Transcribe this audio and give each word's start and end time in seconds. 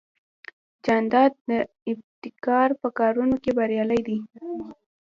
جانداد 0.85 1.33
د 1.49 1.51
ابتکار 1.91 2.69
په 2.81 2.87
کارونو 2.99 3.35
کې 3.43 3.51
بریالی 3.57 4.01
دی. 4.07 4.19